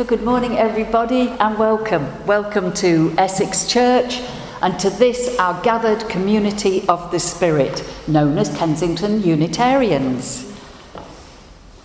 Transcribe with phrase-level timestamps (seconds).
[0.00, 2.24] So, good morning, everybody, and welcome.
[2.24, 4.22] Welcome to Essex Church
[4.62, 10.58] and to this, our gathered community of the Spirit, known as Kensington Unitarians.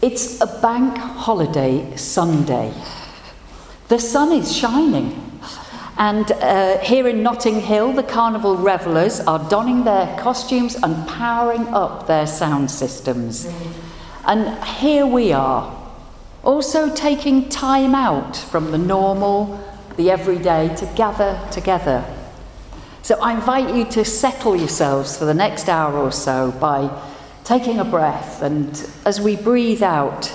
[0.02, 2.74] It's a bank holiday Sunday.
[3.90, 5.42] The sun is shining,
[5.98, 11.68] and uh, here in Notting Hill, the carnival revellers are donning their costumes and powering
[11.68, 13.46] up their sound systems.
[14.26, 15.85] And here we are
[16.46, 19.60] also, taking time out from the normal,
[19.98, 22.06] the everyday, to gather together.
[23.02, 26.90] So, I invite you to settle yourselves for the next hour or so by
[27.44, 28.42] taking a breath.
[28.42, 28.70] And
[29.06, 30.32] as we breathe out,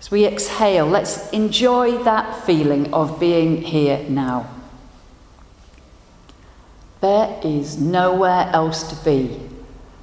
[0.00, 4.50] as we exhale, let's enjoy that feeling of being here now.
[7.00, 9.40] There is nowhere else to be,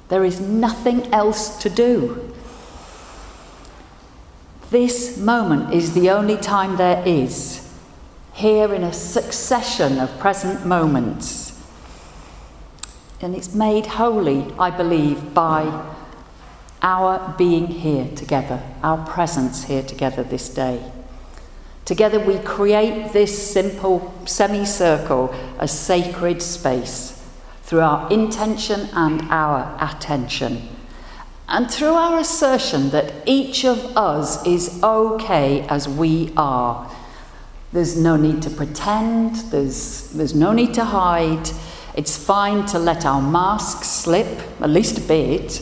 [0.08, 2.34] there is nothing else to do.
[4.70, 7.68] This moment is the only time there is,
[8.34, 11.60] here in a succession of present moments.
[13.20, 15.86] And it's made holy, I believe, by
[16.82, 20.80] our being here together, our presence here together this day.
[21.84, 27.20] Together we create this simple semicircle, a sacred space,
[27.64, 30.68] through our intention and our attention
[31.50, 36.88] and through our assertion that each of us is okay as we are.
[37.72, 41.50] There's no need to pretend, there's, there's no need to hide.
[41.94, 45.60] It's fine to let our masks slip, at least a bit,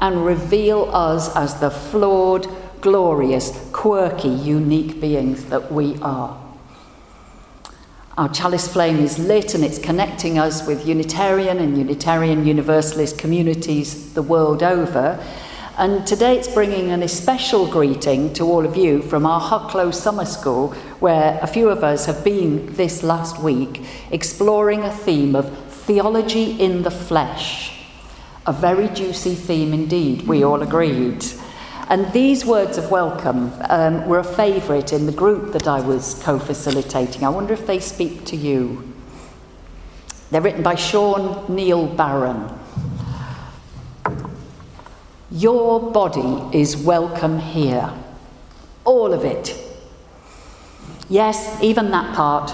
[0.00, 2.48] and reveal us as the flawed,
[2.80, 6.45] glorious, quirky, unique beings that we are.
[8.18, 14.14] Our chalice flame is lit and it's connecting us with Unitarian and Unitarian Universalist communities
[14.14, 15.22] the world over.
[15.76, 20.24] And today it's bringing an especial greeting to all of you from our Hucklow Summer
[20.24, 25.54] School, where a few of us have been this last week exploring a theme of
[25.84, 27.86] theology in the flesh.
[28.46, 31.22] A very juicy theme indeed, we all agreed.
[31.88, 36.20] And these words of welcome um, were a favourite in the group that I was
[36.20, 37.22] co facilitating.
[37.22, 38.92] I wonder if they speak to you.
[40.32, 42.50] They're written by Sean Neil Barron.
[45.30, 47.92] Your body is welcome here.
[48.84, 49.56] All of it.
[51.08, 52.50] Yes, even that part.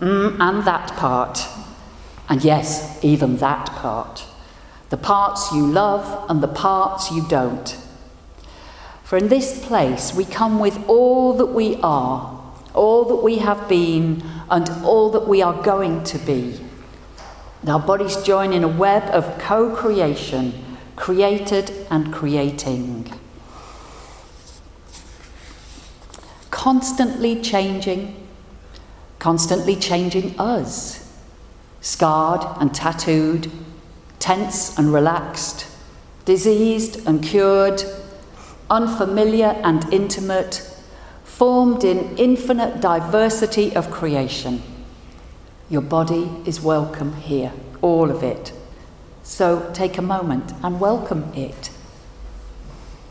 [0.00, 1.46] Mm, and that part.
[2.28, 4.24] And yes, even that part.
[4.90, 7.76] The parts you love and the parts you don't.
[9.06, 12.42] For in this place we come with all that we are,
[12.74, 16.58] all that we have been, and all that we are going to be.
[17.68, 23.12] Our bodies join in a web of co creation, created and creating.
[26.50, 28.26] Constantly changing,
[29.20, 31.16] constantly changing us.
[31.80, 33.52] Scarred and tattooed,
[34.18, 35.68] tense and relaxed,
[36.24, 37.84] diseased and cured
[38.70, 40.68] unfamiliar and intimate,
[41.24, 44.62] formed in infinite diversity of creation.
[45.68, 48.52] Your body is welcome here, all of it.
[49.22, 51.70] So take a moment and welcome it.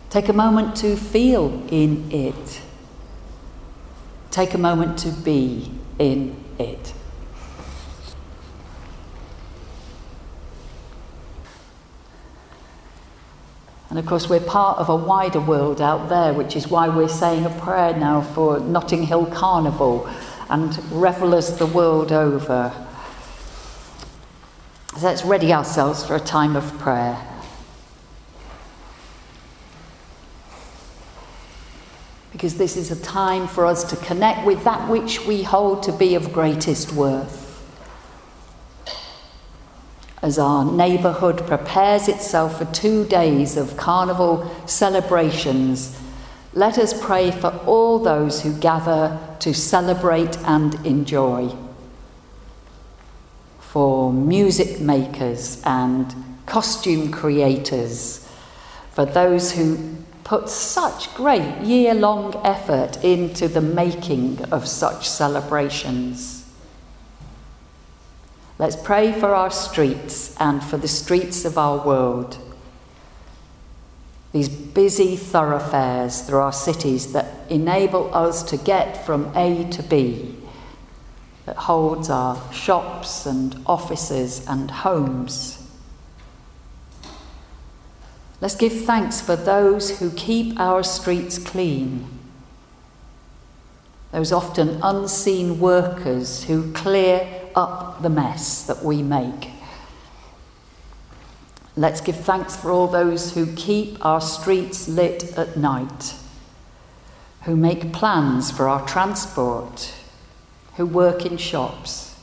[0.09, 2.61] Take a moment to feel in it.
[4.31, 6.93] Take a moment to be in it.
[13.95, 17.07] And of course, we're part of a wider world out there, which is why we're
[17.07, 20.05] saying a prayer now for Notting Hill Carnival
[20.49, 22.73] and revellers the world over.
[24.97, 27.17] So let's ready ourselves for a time of prayer.
[32.33, 35.93] Because this is a time for us to connect with that which we hold to
[35.93, 37.44] be of greatest worth
[40.25, 45.95] as our neighbourhood prepares itself for two days of carnival celebrations,
[46.55, 51.55] let us pray for all those who gather to celebrate and enjoy.
[53.59, 56.11] For music makers and
[56.47, 58.27] costume creators,
[58.93, 59.77] for those who
[60.23, 66.34] put such great year long effort into the making of such celebrations
[68.57, 72.37] Let's pray for our streets and for the streets of our world.
[74.31, 80.35] These busy thoroughfares through our cities that enable us to get from A to B,
[81.45, 85.61] that holds our shops and offices and homes.
[88.41, 92.15] Let's give thanks for those who keep our streets clean
[94.15, 99.49] those often unseen workers who clear up the mess that we make.
[101.77, 106.15] Let's give thanks for all those who keep our streets lit at night,
[107.43, 109.93] who make plans for our transport,
[110.75, 112.17] who work in shops.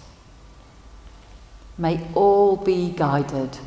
[1.77, 3.59] May all be guided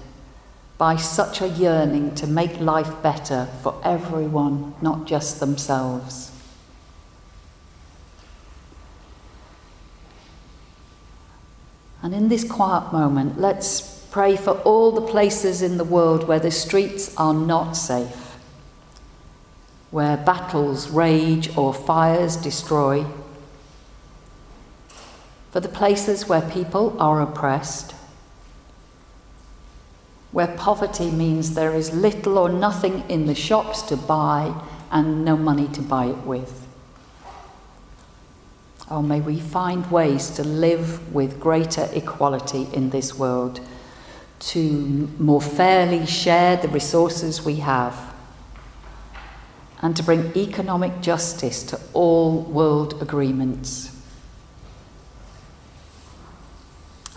[0.78, 6.32] by such a yearning to make life better for everyone, not just themselves.
[12.06, 16.40] And in this quiet moment, let's Pray for all the places in the world where
[16.40, 18.38] the streets are not safe,
[19.92, 23.06] where battles rage or fires destroy,
[25.52, 27.92] for the places where people are oppressed,
[30.32, 34.58] where poverty means there is little or nothing in the shops to buy
[34.92, 36.65] and no money to buy it with.
[38.90, 43.60] Oh, may we find ways to live with greater equality in this world
[44.38, 48.14] to more fairly share the resources we have,
[49.82, 53.92] and to bring economic justice to all world agreements.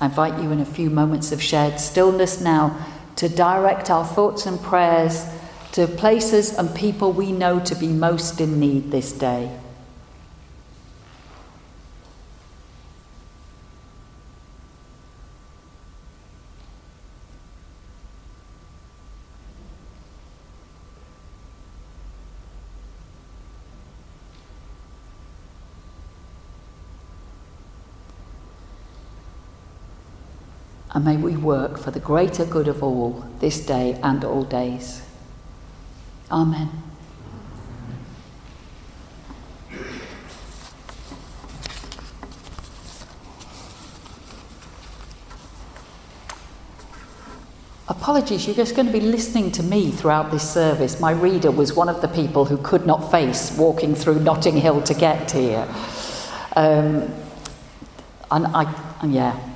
[0.00, 2.87] I invite you in a few moments of shared stillness now
[3.17, 5.26] to direct our thoughts and prayers
[5.73, 9.50] to places and people we know to be most in need this day.
[30.99, 35.00] And may we work for the greater good of all this day and all days.
[36.29, 36.69] Amen.
[47.89, 50.99] Apologies, you're just going to be listening to me throughout this service.
[50.99, 54.83] My reader was one of the people who could not face walking through Notting Hill
[54.83, 55.69] to get here.
[56.56, 57.09] Um,
[58.33, 59.48] and I, yeah,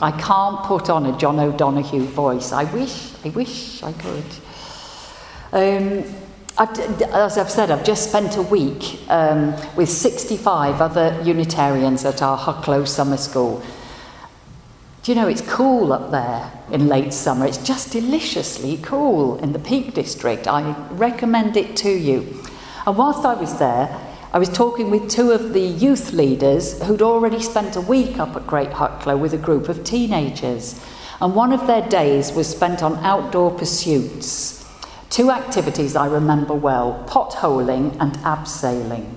[0.00, 2.52] I can't put on a John O'Donoghue voice.
[2.52, 4.24] I wish, I wish I could.
[5.52, 6.04] Um,
[6.58, 12.22] I've, as I've said, I've just spent a week um, with 65 other Unitarians at
[12.22, 13.62] our Hucklow Summer School.
[15.02, 17.46] Do you know, it's cool up there in late summer.
[17.46, 20.48] It's just deliciously cool in the Peak District.
[20.48, 22.42] I recommend it to you.
[22.86, 23.86] And whilst I was there,
[24.32, 28.34] I was talking with two of the youth leaders who'd already spent a week up
[28.34, 30.84] at Great Hucklow with a group of teenagers.
[31.20, 34.64] And one of their days was spent on outdoor pursuits.
[35.10, 39.16] Two activities I remember well potholing and abseiling.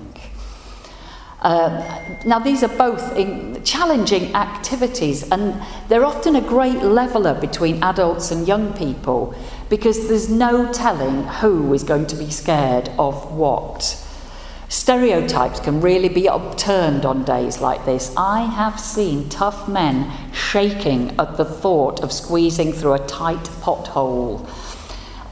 [1.42, 3.14] Uh, now, these are both
[3.64, 9.34] challenging activities, and they're often a great leveller between adults and young people
[9.70, 14.06] because there's no telling who is going to be scared of what.
[14.70, 18.14] Stereotypes can really be upturned on days like this.
[18.16, 24.48] I have seen tough men shaking at the thought of squeezing through a tight pothole.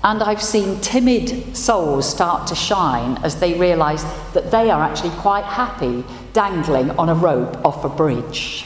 [0.02, 4.02] And I've seen timid souls start to shine as they realise
[4.32, 8.65] that they are actually quite happy dangling on a rope off a bridge.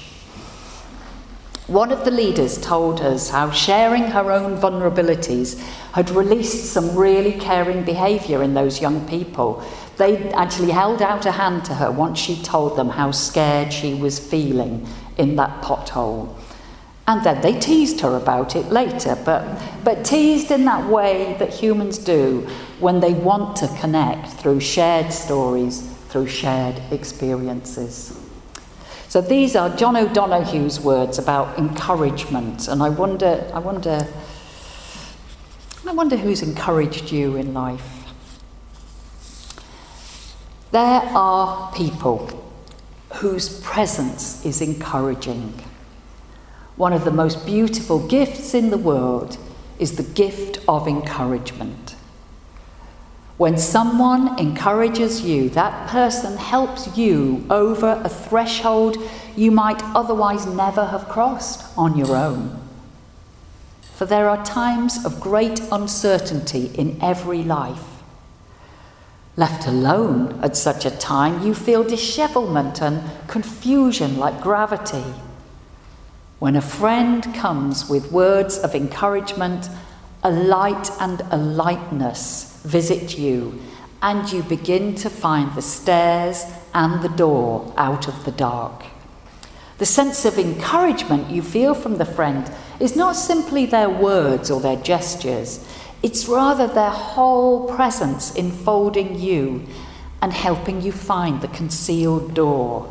[1.67, 5.61] One of the leaders told us how sharing her own vulnerabilities
[5.93, 9.63] had released some really caring behaviour in those young people
[9.97, 13.95] they actually held out a hand to her once she told them how scared she
[13.95, 16.35] was feeling in that pothole.
[17.07, 21.51] And then they teased her about it later, but, but teased in that way that
[21.53, 28.19] humans do when they want to connect through shared stories, through shared experiences.
[29.09, 34.07] So these are John O'Donoghue's words about encouragement, and I wonder, I wonder,
[35.87, 37.92] I wonder who's encouraged you in life.
[40.73, 42.31] There are people
[43.17, 45.53] whose presence is encouraging.
[46.77, 49.37] One of the most beautiful gifts in the world
[49.79, 51.95] is the gift of encouragement.
[53.37, 58.97] When someone encourages you, that person helps you over a threshold
[59.37, 62.59] you might otherwise never have crossed on your own.
[63.95, 67.92] For there are times of great uncertainty in every life.
[69.37, 75.05] Left alone at such a time, you feel dishevelment and confusion like gravity.
[76.39, 79.71] When a friend comes with words of encouragement,
[80.23, 83.59] a light and a lightness visit you,
[84.03, 88.85] and you begin to find the stairs and the door out of the dark.
[89.79, 94.61] The sense of encouragement you feel from the friend is not simply their words or
[94.61, 95.65] their gestures,
[96.03, 99.67] it's rather their whole presence enfolding you
[100.21, 102.89] and helping you find the concealed door.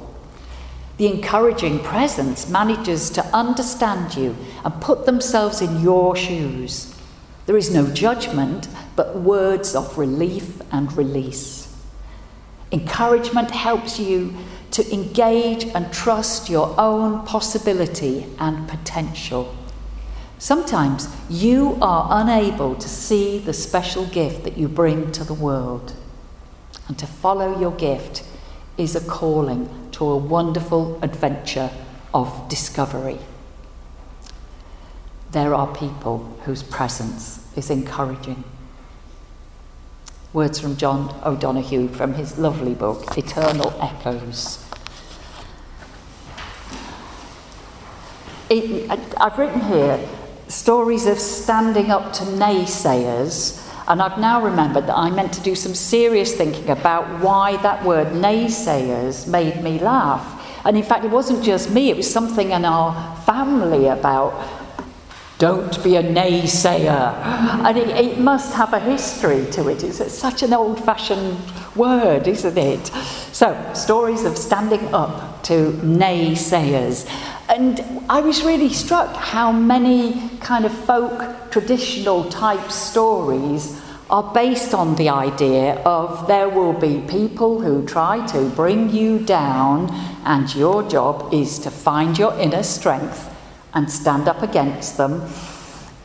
[0.98, 6.94] The encouraging presence manages to understand you and put themselves in your shoes.
[7.48, 11.76] There is no judgment, but words of relief and release.
[12.72, 14.34] Encouragement helps you
[14.72, 19.54] to engage and trust your own possibility and potential.
[20.42, 25.94] Sometimes you are unable to see the special gift that you bring to the world.
[26.88, 28.24] And to follow your gift
[28.76, 31.70] is a calling to a wonderful adventure
[32.12, 33.20] of discovery.
[35.30, 38.44] There are people whose presence is encouraging.
[40.34, 44.66] Words from John O'Donoghue from his lovely book, Eternal Echoes.
[48.50, 50.00] It, I've written here
[50.52, 55.56] stories of standing up to naysayers, and I've now remembered that I meant to do
[55.56, 60.40] some serious thinking about why that word naysayers made me laugh.
[60.66, 64.34] And in fact, it wasn't just me, it was something in our family about
[65.42, 67.16] don't be a naysayer.
[67.66, 69.84] And it, it must have a history to it.
[69.84, 71.40] It's such an old fashioned
[71.76, 72.86] word, isn't it?
[73.32, 77.10] So, stories of standing up to naysayers.
[77.52, 83.78] And I was really struck how many kind of folk traditional type stories
[84.10, 89.20] are based on the idea of there will be people who try to bring you
[89.20, 89.90] down,
[90.24, 93.30] and your job is to find your inner strength
[93.74, 95.22] and stand up against them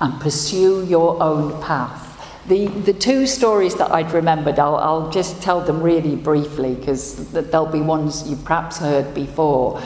[0.01, 2.03] and pursue your own path.
[2.49, 7.31] The, the two stories that I'd remembered, I'll, I'll just tell them really briefly because
[7.31, 9.81] there'll be ones you've perhaps heard before.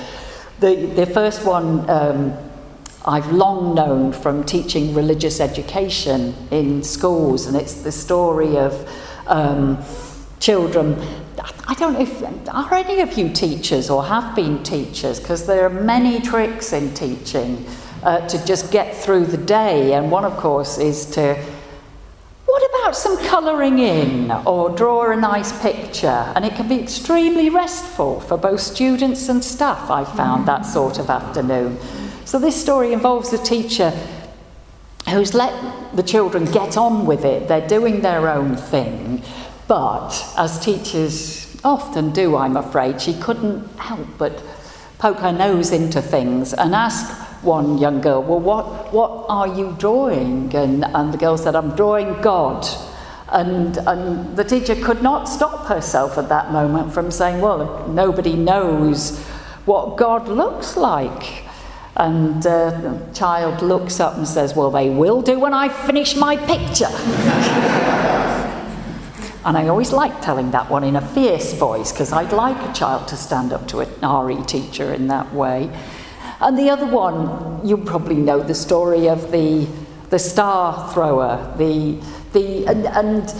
[0.60, 2.36] The, the first one um,
[3.06, 8.86] I've long known from teaching religious education in schools, and it's the story of
[9.26, 9.82] um,
[10.38, 11.00] children.
[11.66, 15.18] I don't know if are any of you teachers or have been teachers?
[15.18, 17.64] Because there are many tricks in teaching
[18.02, 21.42] uh, to just get through the day, and one, of course, is to
[22.50, 26.32] what about some colouring in or draw a nice picture?
[26.34, 30.98] And it can be extremely restful for both students and staff, I found that sort
[30.98, 31.78] of afternoon.
[32.24, 33.90] So, this story involves a teacher
[35.08, 35.54] who's let
[35.94, 39.22] the children get on with it, they're doing their own thing.
[39.68, 44.42] But, as teachers often do, I'm afraid, she couldn't help but
[44.98, 49.74] poke her nose into things and ask one young girl, Well, what, what are you
[49.78, 50.54] drawing?
[50.54, 52.66] And, and the girl said, I'm drawing God.
[53.32, 58.34] And, and the teacher could not stop herself at that moment from saying, Well, nobody
[58.34, 59.18] knows
[59.64, 61.44] what God looks like.
[61.96, 66.16] And uh, the child looks up and says, Well, they will do when I finish
[66.16, 66.86] my picture.
[69.44, 72.72] and I always like telling that one in a fierce voice because I'd like a
[72.72, 75.70] child to stand up to an RE teacher in that way.
[76.40, 79.66] And the other one, you probably know the story of the,
[80.08, 81.54] the star thrower.
[81.58, 82.00] The,
[82.32, 83.34] the, and, and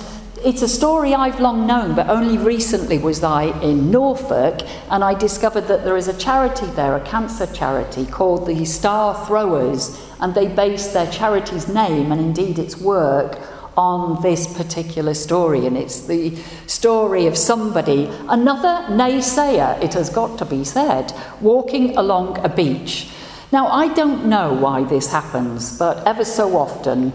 [0.45, 5.14] it's a story I've long known, but only recently was I in Norfolk and I
[5.14, 10.35] discovered that there is a charity there, a cancer charity called the Star Throwers, and
[10.35, 13.38] they base their charity's name and indeed its work
[13.80, 15.64] on this particular story.
[15.64, 21.96] And it's the story of somebody, another naysayer, it has got to be said, walking
[21.96, 23.08] along a beach.
[23.52, 27.12] Now, I don't know why this happens, but ever so often,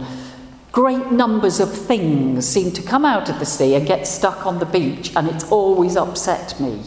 [0.71, 4.57] great numbers of things seem to come out of the sea and get stuck on
[4.57, 6.81] the beach, and it's always upset me.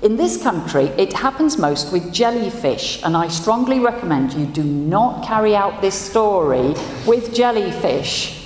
[0.00, 5.26] In this country, it happens most with jellyfish, and I strongly recommend you do not
[5.26, 8.37] carry out this story with jellyfish.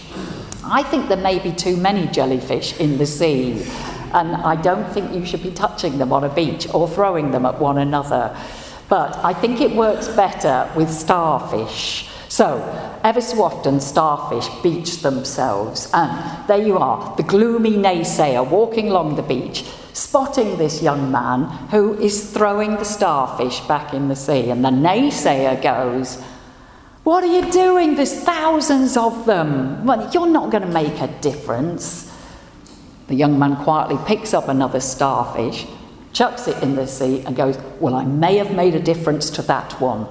[0.73, 3.62] I think there may be too many jellyfish in the sea,
[4.14, 7.45] and I don't think you should be touching them on a beach or throwing them
[7.45, 8.35] at one another.
[8.88, 12.09] But I think it works better with starfish.
[12.29, 12.57] So,
[13.05, 15.91] ever so often, starfish beach themselves.
[15.93, 21.45] And there you are, the gloomy naysayer walking along the beach, spotting this young man
[21.69, 24.49] who is throwing the starfish back in the sea.
[24.49, 26.17] And the naysayer goes,
[27.04, 27.97] what are you doing?
[27.97, 29.85] There's thousands of them.
[29.85, 32.09] Well, you're not going to make a difference.
[33.09, 35.66] The young man quietly picks up another starfish,
[36.12, 39.42] chucks it in the sea, and goes, Well, I may have made a difference to
[39.42, 40.06] that one.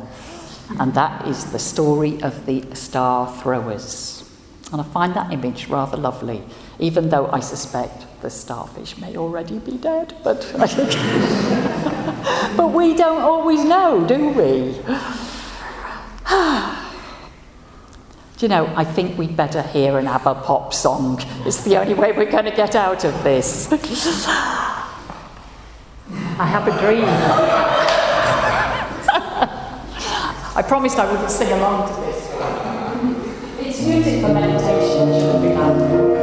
[0.80, 4.30] And that is the story of the star throwers.
[4.74, 6.44] And I find that image rather lovely,
[6.80, 10.46] even though I suspect the starfish may already be dead, but
[12.58, 14.78] but we don't always know, do we?
[18.42, 21.22] you know, I think we'd better hear an ABBA pop song.
[21.46, 23.72] It's the only way we're going to get out of this.
[26.12, 27.06] I have a dream.
[30.54, 32.30] I promised I wouldn't sing along to this.
[33.60, 36.21] It's music for meditation, shouldn't be we're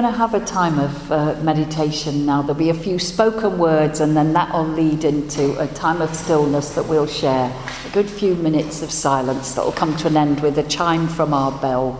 [0.00, 2.42] going to have a time of uh, meditation now.
[2.42, 6.14] There'll be a few spoken words, and then that will lead into a time of
[6.14, 7.50] stillness that we'll share.
[7.86, 11.08] A good few minutes of silence that will come to an end with a chime
[11.08, 11.98] from our bell.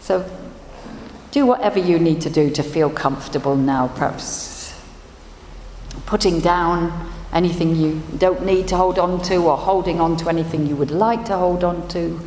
[0.00, 0.24] So,
[1.30, 3.88] do whatever you need to do to feel comfortable now.
[3.88, 4.80] Perhaps
[6.06, 10.66] putting down anything you don't need to hold on to, or holding on to anything
[10.66, 12.18] you would like to hold on to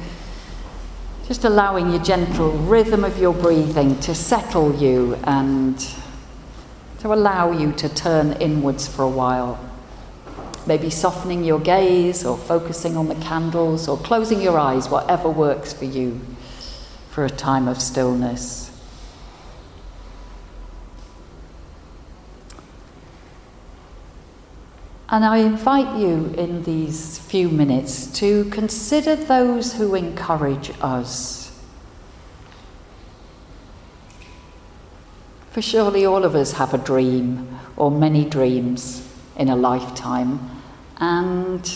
[1.29, 5.77] just allowing your gentle rhythm of your breathing to settle you and
[6.97, 9.63] to allow you to turn inwards for a while.
[10.65, 15.71] Maybe softening your gaze or focusing on the candles or closing your eyes, whatever works
[15.71, 16.19] for you
[17.11, 18.68] for a time of stillness.
[25.11, 31.51] And I invite you in these few minutes to consider those who encourage us.
[35.49, 40.39] For surely all of us have a dream or many dreams in a lifetime,
[40.97, 41.67] and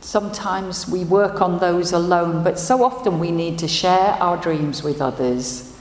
[0.00, 4.82] sometimes we work on those alone, but so often we need to share our dreams
[4.82, 5.76] with others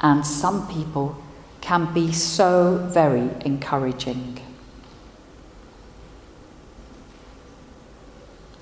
[0.00, 1.16] and some people
[1.60, 4.38] can be so very encouraging.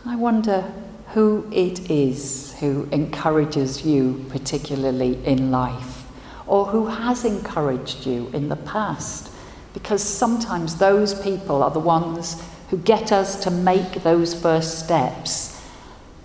[0.06, 0.72] I wonder
[1.08, 6.04] who it is who encourages you particularly in life,
[6.46, 9.30] or who has encouraged you in the past,
[9.72, 15.62] because sometimes those people are the ones who get us to make those first steps,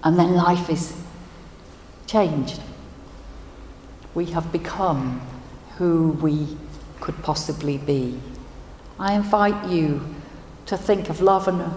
[0.04, 0.94] and then life is
[2.08, 2.62] changed.
[4.16, 5.22] We have become
[5.80, 6.58] who we
[7.00, 8.20] could possibly be.
[9.00, 10.02] I invite you
[10.66, 11.74] to think of love and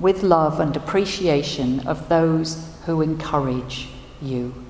[0.00, 3.88] with love and appreciation of those who encourage
[4.20, 4.65] you.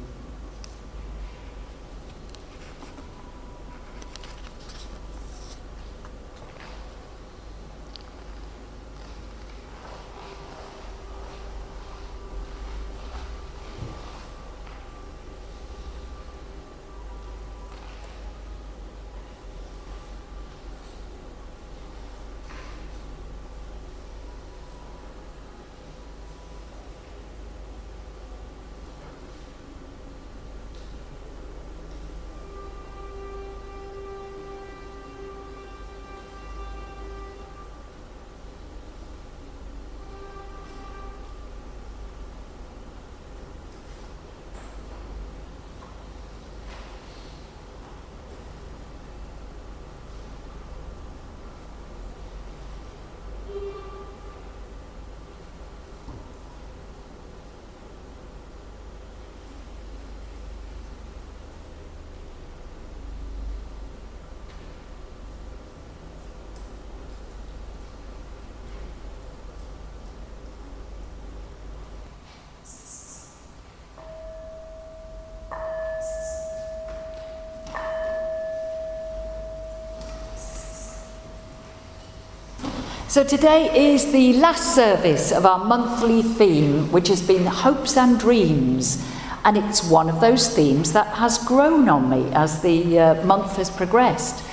[83.09, 88.19] So today is the last service of our monthly theme, which has been hopes and
[88.19, 89.09] dreams.
[89.45, 93.59] And it's one of those themes that has grown on me as the uh, month
[93.59, 94.45] has progressed.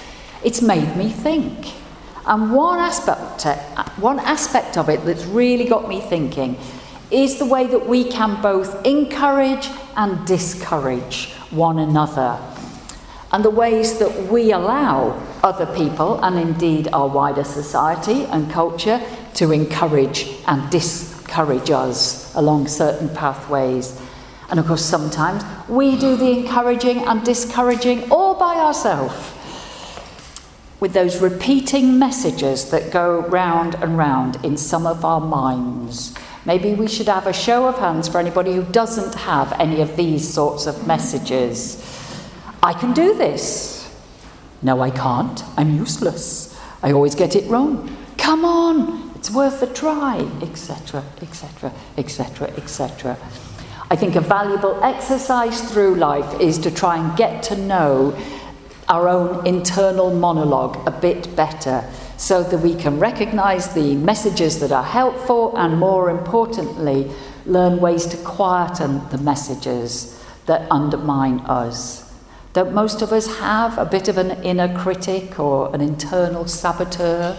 [0.43, 1.73] It's made me think.
[2.27, 3.43] And one aspect,
[3.99, 6.55] one aspect of it that's really got me thinking
[7.09, 12.39] is the way that we can both encourage and discourage one another
[13.31, 19.01] and the ways that we allow other people and indeed our wider society and culture
[19.35, 23.99] to encourage and discourage us along certain pathways.
[24.49, 29.31] And of course, sometimes we do the encouraging and discouraging all by ourselves
[30.79, 36.13] with those repeating messages that go round and round in some of our minds.
[36.45, 39.95] Maybe we should have a show of hands for anybody who doesn't have any of
[39.95, 41.81] these sorts of messages.
[42.61, 43.82] I can do this.
[44.63, 45.43] No, I can't.
[45.57, 46.57] I'm useless.
[46.81, 47.95] I always get it wrong.
[48.17, 53.17] Come on, it's worth a try, etc., etc., etc., etc.
[53.91, 58.17] I think a valuable exercise through life is to try and get to know
[58.87, 61.83] our own internal monologue a bit better
[62.17, 67.11] so that we can recognize the messages that are helpful and, more importantly,
[67.45, 72.12] learn ways to quieten the messages that undermine us.
[72.53, 77.35] Don't most of us have a bit of an inner critic or an internal saboteur?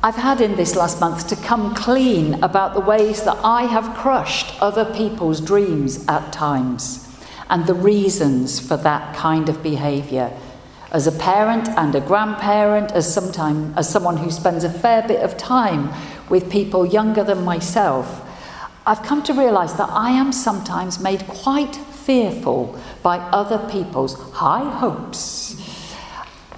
[0.00, 3.96] I've had in this last month to come clean about the ways that I have
[3.96, 7.08] crushed other people's dreams at times
[7.50, 10.32] and the reasons for that kind of behaviour.
[10.92, 15.20] As a parent and a grandparent, as, sometime, as someone who spends a fair bit
[15.22, 15.90] of time
[16.28, 18.21] with people younger than myself,
[18.84, 24.68] I've come to realise that I am sometimes made quite fearful by other people's high
[24.78, 25.54] hopes,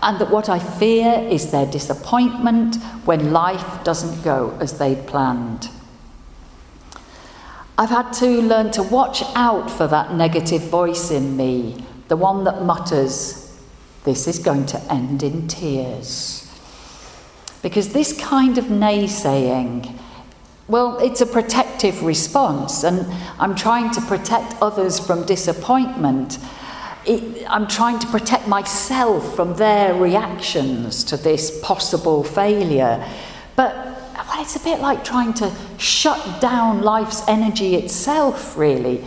[0.02, 5.68] and that what I fear is their disappointment when life doesn't go as they'd planned.
[7.76, 12.44] I've had to learn to watch out for that negative voice in me, the one
[12.44, 13.40] that mutters,
[14.04, 16.46] This is going to end in tears.
[17.62, 19.98] Because this kind of naysaying
[20.66, 23.06] well, it's a protective response, and
[23.38, 26.38] I'm trying to protect others from disappointment.
[27.04, 33.06] It, I'm trying to protect myself from their reactions to this possible failure.
[33.56, 39.04] But well, it's a bit like trying to shut down life's energy itself, really,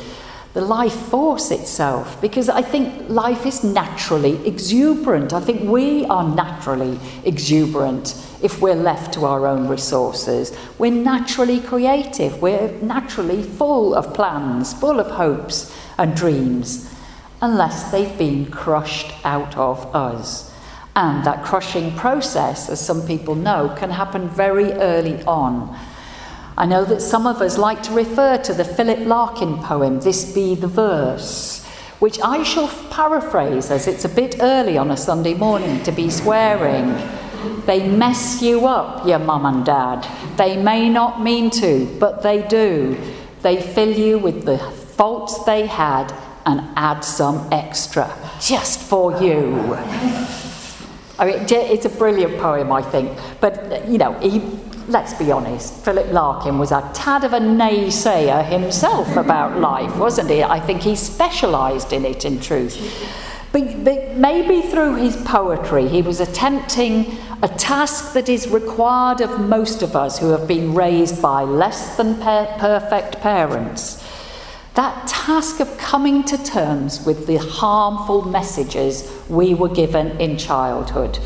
[0.54, 5.34] the life force itself, because I think life is naturally exuberant.
[5.34, 10.56] I think we are naturally exuberant if we're left to our own resources.
[10.78, 16.94] We're naturally creative, we're naturally full of plans, full of hopes and dreams.
[17.42, 20.54] unless they've been crushed out of us.
[20.96, 25.78] And that crushing process, as some people know, can happen very early on.
[26.58, 30.34] I know that some of us like to refer to the Philip Larkin poem, This
[30.34, 31.64] Be the Verse,
[32.00, 36.10] which I shall paraphrase as it's a bit early on a Sunday morning to be
[36.10, 36.90] swearing.
[37.66, 40.08] They mess you up, your mum and dad.
[40.38, 42.98] They may not mean to, but they do.
[43.42, 46.14] They fill you with the faults they had
[46.46, 49.76] and add some extra just for you.
[51.20, 53.18] I mean, it's a brilliant poem, I think.
[53.42, 54.40] But, you know, he,
[54.88, 60.30] let's be honest, Philip Larkin was a tad of a naysayer himself about life, wasn't
[60.30, 60.44] he?
[60.44, 62.78] I think he specialised in it, in truth.
[63.52, 69.40] But, but maybe through his poetry, he was attempting a task that is required of
[69.40, 74.04] most of us who have been raised by less than per- perfect parents.
[74.74, 81.20] That task of coming to terms with the harmful messages we were given in childhood,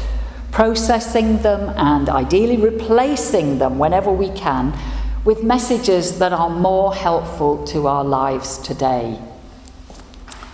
[0.51, 4.77] processing them and ideally replacing them whenever we can
[5.23, 9.17] with messages that are more helpful to our lives today.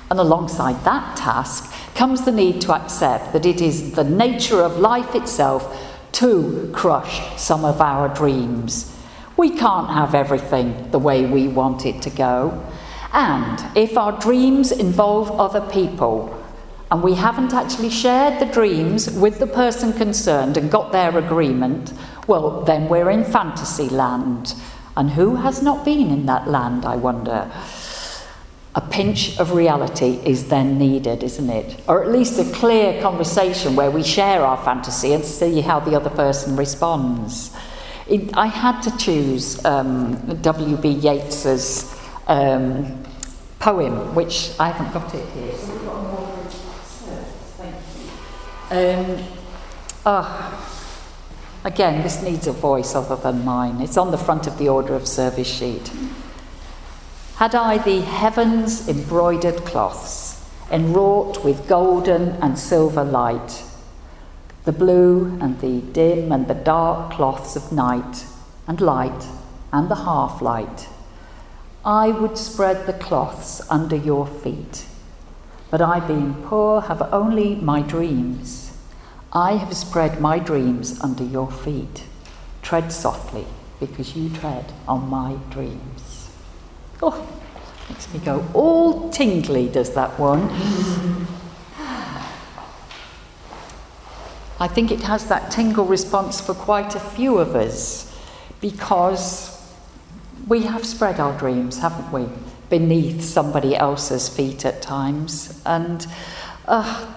[0.10, 4.78] And alongside that task comes the need to accept that it is the nature of
[4.78, 8.96] life itself to crush some of our dreams.
[9.36, 12.66] We can't have everything the way we want it to go.
[13.14, 16.34] And if our dreams involve other people,
[16.90, 21.94] and we haven't actually shared the dreams with the person concerned and got their agreement,
[22.28, 24.56] well, then we're in fantasy land.
[24.96, 27.52] And who has not been in that land, I wonder?
[28.78, 31.82] A pinch of reality is then needed, isn't it?
[31.88, 35.96] Or at least a clear conversation where we share our fantasy and see how the
[35.96, 37.56] other person responds.
[38.08, 40.90] It, I had to choose um, W.B.
[40.90, 43.04] Yeats's um,
[43.58, 45.56] poem, which I haven't got it here.
[48.70, 49.24] Um,
[50.06, 50.80] oh,
[51.64, 53.82] again, this needs a voice other than mine.
[53.82, 55.92] It's on the front of the order of service sheet.
[57.38, 63.64] Had I the heavens embroidered cloths, enwrought with golden and silver light,
[64.64, 68.26] the blue and the dim and the dark cloths of night
[68.66, 69.28] and light
[69.72, 70.90] and the half light,
[71.86, 74.88] I would spread the cloths under your feet.
[75.70, 78.76] But I, being poor, have only my dreams.
[79.32, 82.06] I have spread my dreams under your feet.
[82.64, 83.46] Tread softly,
[83.80, 86.07] because you tread on my dreams.
[87.02, 87.28] Oh,
[87.90, 90.50] makes me go all tingly, does that one?
[94.60, 98.12] I think it has that tingle response for quite a few of us
[98.60, 99.54] because
[100.48, 102.28] we have spread our dreams, haven't we,
[102.70, 105.62] beneath somebody else's feet at times.
[105.64, 106.08] And
[106.68, 107.14] uh,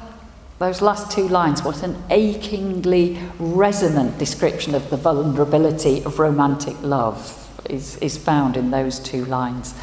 [0.59, 7.39] those last two lines, what an achingly resonant description of the vulnerability of romantic love
[7.70, 9.74] is, is found in those two lines.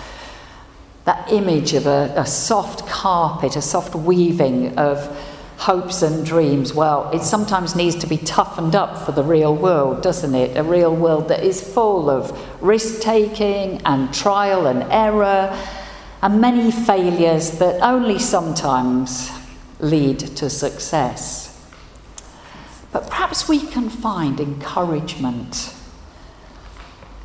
[1.06, 5.00] That image of a, a soft carpet, a soft weaving of
[5.58, 10.04] hopes and dreams, well, it sometimes needs to be toughened up for the real world,
[10.04, 10.56] doesn't it?
[10.56, 15.58] A real world that is full of risk taking and trial and error
[16.22, 19.32] and many failures that only sometimes
[19.80, 21.48] lead to success.
[22.92, 25.74] But perhaps we can find encouragement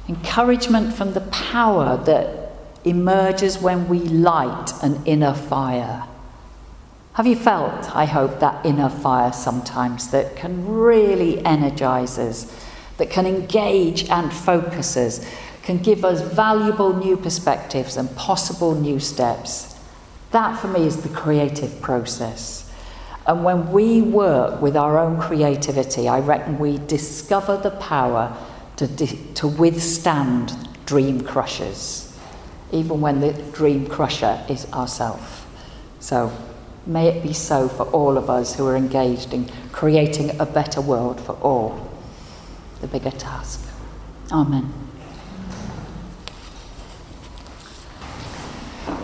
[0.08, 2.52] encouragement from the power that
[2.84, 6.04] emerges when we light an inner fire.
[7.14, 12.52] Have you felt, I hope, that inner fire sometimes that can really energize us,
[12.96, 15.26] that can engage and focus us,
[15.62, 19.78] can give us valuable new perspectives and possible new steps?
[20.32, 22.72] That for me is the creative process.
[23.26, 28.36] And when we work with our own creativity, I reckon we discover the power
[28.86, 30.52] to, to withstand
[30.86, 32.16] dream crushers,
[32.70, 35.44] even when the dream crusher is ourselves.
[36.00, 36.32] So
[36.86, 40.80] may it be so for all of us who are engaged in creating a better
[40.80, 41.88] world for all.
[42.80, 43.64] The bigger task.
[44.30, 44.72] Amen.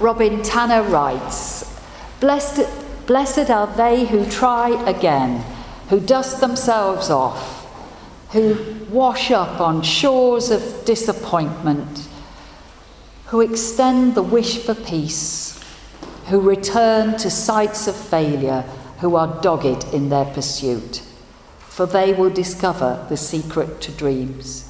[0.01, 1.81] Robin Tanner writes
[2.21, 2.69] Blessed,
[3.07, 5.45] blessed are they who try again,
[5.89, 7.59] who dust themselves off
[8.33, 8.55] who
[8.91, 12.09] wash up on shores of disappointment,
[13.27, 15.63] who extend the wish for peace,
[16.27, 18.63] who return to sites of failure,
[19.01, 21.03] who are dogged in their pursuit,
[21.59, 24.65] for they will discover the secret to dreams.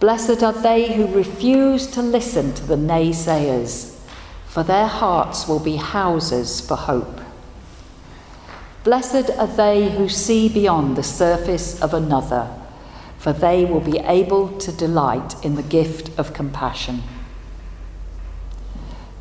[0.00, 3.98] Blessed are they who refuse to listen to the naysayers,
[4.46, 7.20] for their hearts will be houses for hope.
[8.82, 12.48] Blessed are they who see beyond the surface of another,
[13.20, 17.02] for they will be able to delight in the gift of compassion.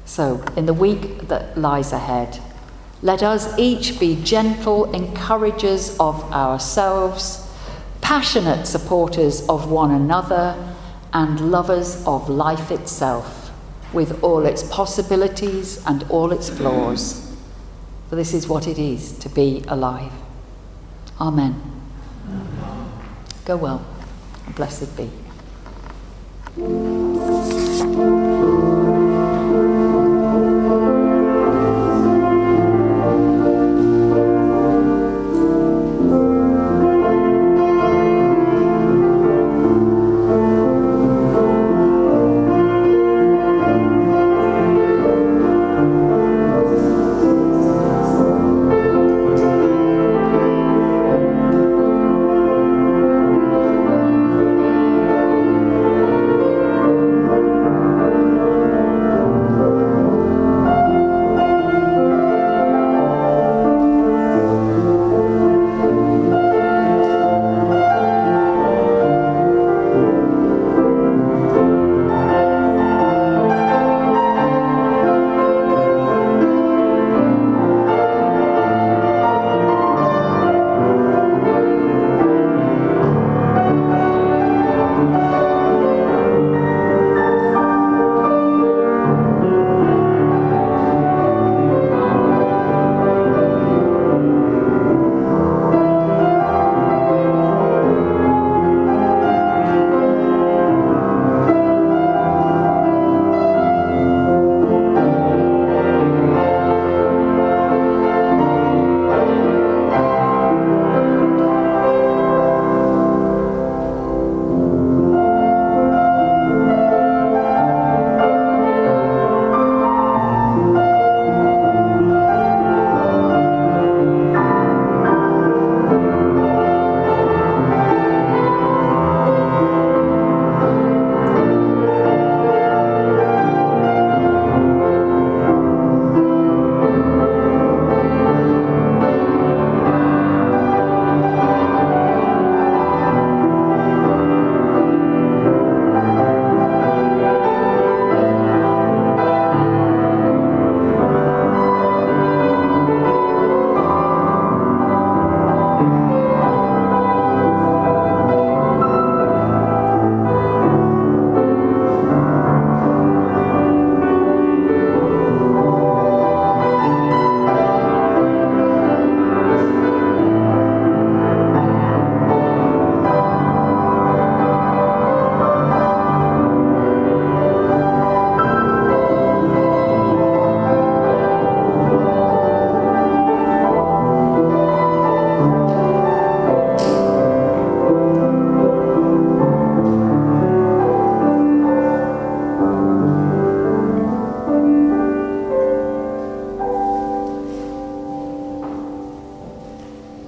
[0.05, 2.39] So, in the week that lies ahead,
[3.01, 7.45] let us each be gentle encouragers of ourselves,
[7.99, 10.55] passionate supporters of one another,
[11.11, 13.51] and lovers of life itself
[13.91, 17.35] with all its possibilities and all its flaws.
[18.07, 20.13] For this is what it is to be alive.
[21.19, 21.78] Amen.
[23.49, 23.83] Go well,
[24.45, 25.09] and blessed be.